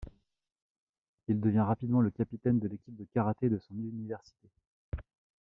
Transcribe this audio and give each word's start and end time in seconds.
Il 1.27 1.39
devient 1.39 1.59
rapidement 1.59 2.01
le 2.01 2.09
capitaine 2.09 2.57
de 2.57 2.67
l'équipe 2.67 2.95
de 2.95 3.05
karaté 3.13 3.49
de 3.49 3.59
son 3.59 3.75
université. 3.75 4.49